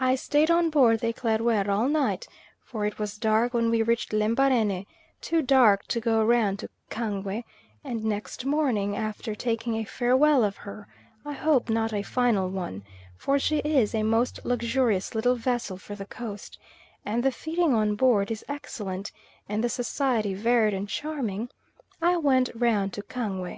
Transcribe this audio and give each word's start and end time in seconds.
I 0.00 0.16
stayed 0.16 0.50
on 0.50 0.68
board 0.68 0.98
the 0.98 1.12
Eclaireur 1.14 1.68
all 1.70 1.86
night; 1.88 2.26
for 2.64 2.86
it 2.86 2.98
was 2.98 3.16
dark 3.16 3.54
when 3.54 3.70
we 3.70 3.82
reached 3.82 4.12
Lembarene, 4.12 4.84
too 5.20 5.42
dark 5.42 5.86
to 5.94 6.00
go 6.00 6.24
round 6.24 6.58
to 6.58 6.68
Kangwe; 6.90 7.44
and 7.84 8.04
next 8.04 8.44
morning, 8.44 8.96
after 8.96 9.36
taking 9.36 9.76
a 9.76 9.84
farewell 9.84 10.42
of 10.42 10.56
her 10.56 10.88
I 11.24 11.34
hope 11.34 11.70
not 11.70 11.92
a 11.92 12.02
final 12.02 12.48
one, 12.50 12.82
for 13.16 13.38
she 13.38 13.58
is 13.58 13.94
a 13.94 14.02
most 14.02 14.44
luxurious 14.44 15.14
little 15.14 15.36
vessel 15.36 15.76
for 15.76 15.94
the 15.94 16.04
Coast, 16.06 16.58
and 17.04 17.22
the 17.22 17.30
feeding 17.30 17.74
on 17.74 17.94
board 17.94 18.32
is 18.32 18.44
excellent 18.48 19.12
and 19.48 19.62
the 19.62 19.68
society 19.68 20.34
varied 20.34 20.74
and 20.74 20.88
charming 20.88 21.48
I 22.02 22.16
went 22.16 22.50
round 22.56 22.92
to 22.94 23.02
Kangwe. 23.04 23.56